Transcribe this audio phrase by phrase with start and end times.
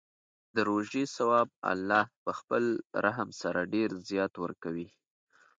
[0.55, 2.63] د روژې ثواب الله په خپل
[3.05, 4.87] رحم سره ډېر زیات ورکوي.